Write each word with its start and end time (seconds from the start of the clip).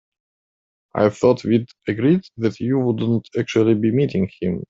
I 0.95 1.09
thought 1.09 1.43
we'd 1.43 1.67
agreed 1.87 2.21
that 2.37 2.59
you 2.59 2.79
wouldn't 2.79 3.29
actually 3.37 3.75
be 3.75 3.91
meeting 3.91 4.31
him? 4.39 4.59